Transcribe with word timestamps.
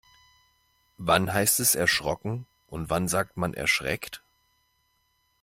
Wann 0.97 1.31
heißt 1.31 1.59
es 1.59 1.75
erschrocken 1.75 2.47
und 2.65 2.89
wann 2.89 3.07
sagt 3.07 3.37
man 3.37 3.53
erschreckt? 3.53 4.23